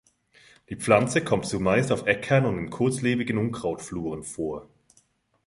Die 0.69 0.75
Pflanze 0.77 1.23
kommt 1.23 1.45
zumeist 1.45 1.91
auf 1.91 2.07
Äckern 2.07 2.47
und 2.47 2.57
in 2.57 2.71
kurzlebigen 2.71 3.37
Unkrautfluren 3.37 4.23
vor. 4.23 4.67